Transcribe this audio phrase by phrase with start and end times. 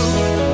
[0.00, 0.49] you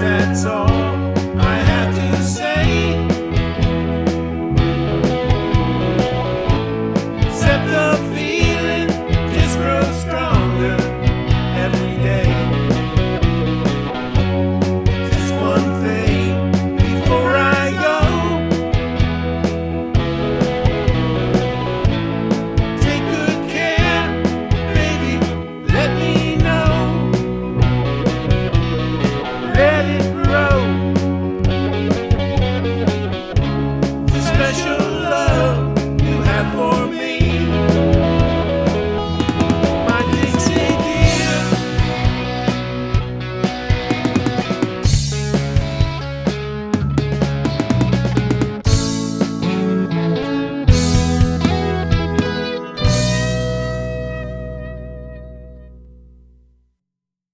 [0.00, 0.87] that's all.